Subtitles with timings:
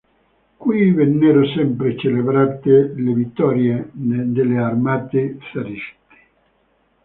[0.61, 6.17] Qui vennero sempre celebrate le vittorie delle armate zariste.